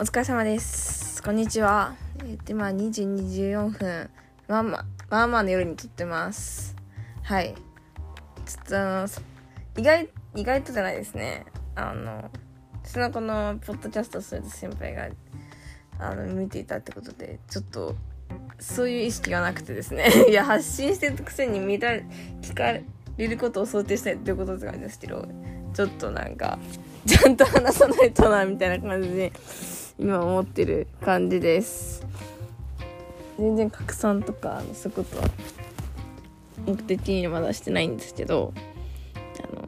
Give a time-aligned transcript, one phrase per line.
[0.00, 1.20] お疲れ様です。
[1.24, 1.96] こんにちは。
[2.20, 4.10] えー、で、まあ、2時24分。
[4.46, 6.76] まあまあ、まあまあの夜に撮ってます。
[7.24, 7.52] はい。
[8.46, 9.08] ちょっとあの、
[9.76, 11.46] 意外、意外とじゃないですね。
[11.74, 12.30] あの、
[12.84, 15.08] 私のこの、ポッドキャストする先輩が、
[15.98, 17.96] あの、見ていたってことで、ちょっと、
[18.60, 20.06] そういう意識がなくてですね。
[20.30, 21.88] いや、発信してるくせに見た、
[22.40, 22.70] 聞か
[23.16, 25.26] れることを想定したいっていうことなんですけど、
[25.74, 26.56] ちょっとなんか、
[27.04, 29.32] ちゃんと話さないとな、みたいな感じで、
[29.98, 32.06] 今思ってる感じです。
[33.38, 35.28] 全然拡散とか、あのそういうことは、
[36.66, 38.52] 目的にまだしてないんですけど、
[39.42, 39.62] あの、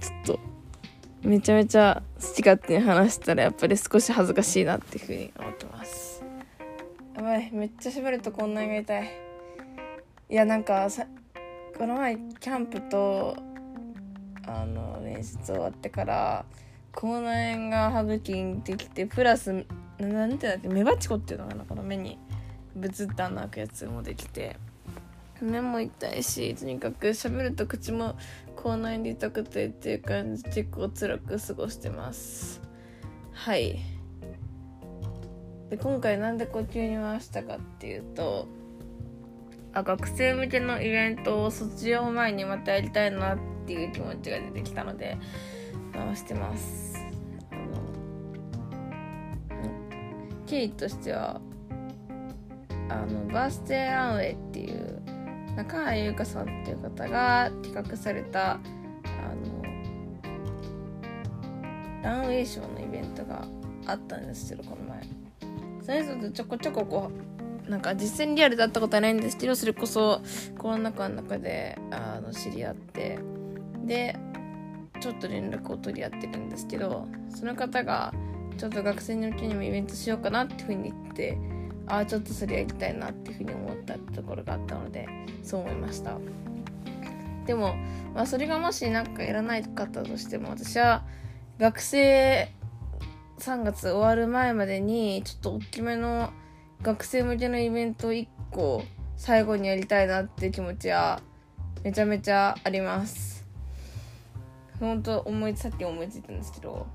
[0.00, 0.40] ちょっと、
[1.22, 6.24] めちゃめちゃ好き勝手に話したら、やっぱり少し恥ずかしいなっていうふうに思ってます。
[7.16, 9.10] やばい、めっちゃ喋るとこんなにが痛い。
[10.30, 11.06] いや、なんかさ、
[11.76, 13.36] この前、キャンプと、
[14.46, 16.44] あの面接終わってから
[16.98, 19.52] 口内炎が歯茎にできてプラス
[20.00, 22.18] ななんてだっけメバチコっていうのかなこの目に
[22.74, 24.56] ブツッと穴開くやつもできて。
[25.40, 28.16] 目も痛いしとにかく喋ると口も
[28.56, 32.60] 口内炎で痛くてっていう感じ結構辛く過ごしてます。
[33.32, 33.78] はい。
[35.70, 38.48] で今回なんで呼吸に回したかっていうと
[39.72, 45.18] あ学生向けのイベントを卒業前にまたやりたいなっていう気持ちが出てきたので
[46.06, 47.04] 回してます。
[50.46, 51.40] 経緯としては
[52.88, 55.02] あのバースデーランウェイっていう
[55.56, 58.58] 中原優香さんっていう方が企画されたあ
[59.34, 59.62] の
[62.02, 63.46] ランウェイショーのイベントが
[63.86, 65.02] あったんですけどこの前。
[65.82, 67.10] それぞれちょこちょここ
[67.66, 70.22] うなんか実際にリアルで会ったことはないんですけどそれこそ
[70.56, 73.18] コロナ禍の中であの知り合って
[73.84, 74.16] で
[74.98, 78.12] ちょっと連絡を取り合ってるんですけどその方が
[78.56, 81.38] ちょっと学生のうちにもイベントしようかなっていうふうに言って
[81.86, 85.08] ああちょっとそれやりたいなっていうふうに思ったところがあったので
[85.42, 86.18] そう思いました。
[87.46, 87.76] でも、
[88.14, 91.02] まあ、それがもし何かやらないかったとしても私は
[91.58, 92.52] 学生
[93.38, 96.30] 3月終わる前までにちょっと大きめの
[96.82, 98.82] 学生向けのイベント1個
[99.16, 101.22] 最後にやりたいなっていう気持ちは
[101.82, 103.37] めちゃめちゃあります。
[104.80, 106.86] 本当思いさっき思いついたんですけど。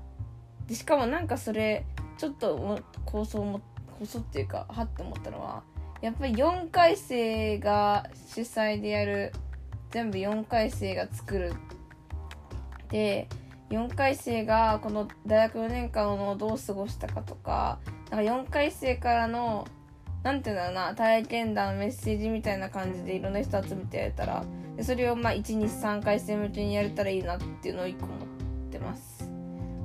[0.66, 1.84] でしかもなんかそれ
[2.16, 3.60] ちょっと構想も
[3.98, 5.62] 構想っていうかはって思ったのは
[6.00, 9.32] やっぱり4回生が主催でやる
[9.90, 11.52] 全部4回生が作る。
[12.88, 13.28] で
[13.70, 17.78] 4回生がこの大学4年間をどう過ごしたかとか
[18.10, 19.66] なんか4回生からの
[20.24, 24.44] なんていうんだろうな体験談メッセージみたいな感じでいろんな人集めてやれたら
[24.76, 28.18] でそれをまあ123回生向けにやれたらいいなっていうのを1個思っ
[28.72, 29.30] てます、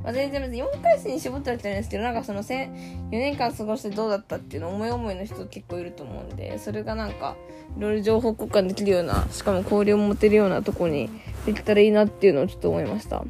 [0.03, 7.35] まあ、全然別に4回生に絞ってるわけじゃないですけどなんかその4年間過ごしてどうだったっていうの思い思いの人結構いると思うんでそれがなんか
[7.77, 11.09] いろいろ情報交換できるようなしかも交流も持てるようなとこに
[11.45, 13.25] できたらいいなっていうのをちょっと思いました。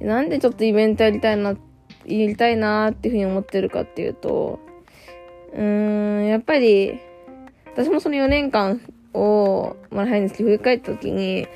[0.00, 1.56] なんでちょっとイベントやりたいな、や
[2.04, 4.60] りたいなーっていうふうに思ってるかっていうと、
[5.56, 7.00] うん、やっぱり、
[7.72, 8.80] 私もその4年間
[9.14, 11.48] を、まあ、早いんですけど、振り返った時に、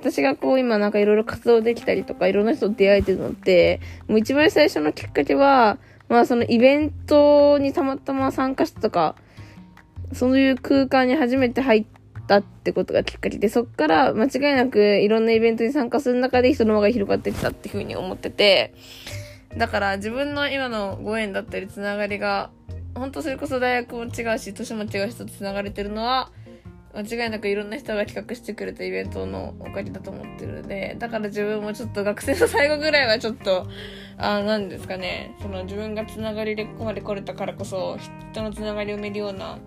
[0.00, 5.78] 私がこう今なんかいろいろ活動できたりとか、いろんな人と出会えてるのって、もう一番最初のきっかけは、
[6.08, 9.16] まあそのイベントにたまたま参加したとか、
[10.12, 11.86] そういう空間に初めて入っ
[12.28, 18.74] たってことがきっかけで、そっから間違いなくいろんなイベントに参加する中で人の輪が広がってきたっていうふうに思ってて、
[19.56, 22.50] だから自分の今のご縁だったりつながりが、
[22.96, 26.30] 本当それこそ大学も違うし、年も違う人とつながれてるのは、
[26.94, 33.66] 間違いなくいろんな人が企画してくれたイベントのおかげだと思ってるので、だから自分もちょっと学生の最後ぐらいはちょっと、
[34.16, 37.98] あなんですかね、その自分がつながりでここまで来れたからこそ、
[38.32, 39.58] 人のつながりを埋めるような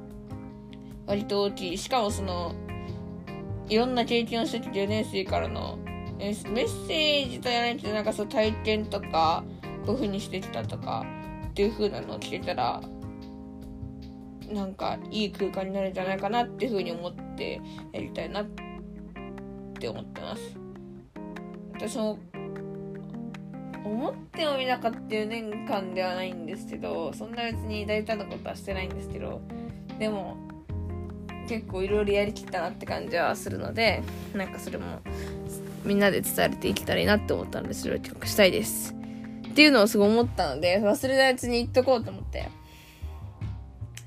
[1.06, 1.78] 割と大きい。
[1.78, 2.56] しかもその、
[3.68, 5.78] いろんな経験をしてきて4年生からの、
[6.18, 6.36] メッ
[6.88, 9.44] セージとやらないけど、なんかそう体験とか、
[9.86, 11.06] こういう風にしてきたとか、
[11.50, 12.82] っていう風なのを聞けたら、
[14.50, 17.62] なんかいい空間になるんじゃないかなっていう風に思って
[17.92, 18.46] やりたいなっ
[19.80, 20.42] て思ってます。
[21.74, 22.20] 私も、
[23.86, 29.42] 思ってもみなかった4年間ではないんですけど、そんな別に大胆なことはしてないんですけど、
[29.98, 30.38] でも、
[31.48, 34.04] 結構いろいろやりきったなって感じはするので
[34.36, 35.00] なんかそれも
[35.84, 38.94] みんなで伝えていけたらいいなって思ったのでそれを企画したいです。
[39.50, 42.50] っていうのをすごい思ったので忘れないうちに言っとこうと思って。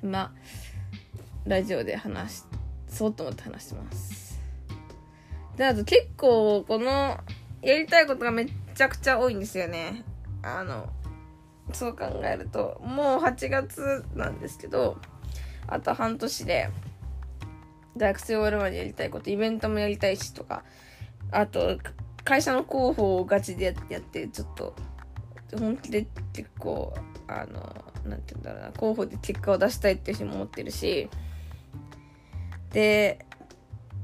[0.03, 0.35] 今
[1.47, 2.45] ラジオで話
[2.89, 4.41] そうと思って話してます。
[5.57, 7.19] であと結構この
[7.63, 10.05] やりたいことがめちゃくちゃ多いんですよね。
[10.43, 10.89] あの
[11.73, 14.99] そう考えるともう8月なんですけど
[15.67, 16.71] あと半年で
[17.97, 20.65] 大学生終わるまでやりたいことイベントもやりたいしとか
[21.31, 21.79] あと
[22.25, 24.75] 会社の広報をガチでやってちょっと
[25.59, 26.95] 本気で結構
[27.29, 27.61] あの
[28.09, 31.09] なんて言うんだろうな候補で結果を出したいっていうふうに思ってるし
[32.71, 33.25] で、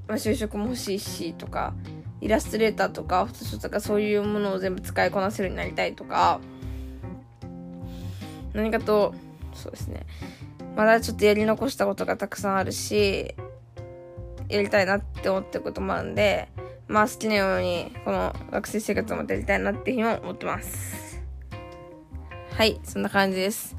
[0.06, 1.74] まあ、就職も欲しいしとか
[2.20, 6.40] イラストレーターとかフォトショーとかそういうものを全部使いこなせるようになりたいとか
[8.52, 9.14] 何かと
[9.54, 10.06] そうですね。
[10.76, 13.34] まだちょっとやり残したことがたくさんあるし
[14.48, 16.48] やりたいなって思ってることもあるんで
[16.86, 21.17] まあ好きなようにこの学生生活をまたやりたいなっていうふうに思ってます。
[22.58, 23.77] はいそんな感じです。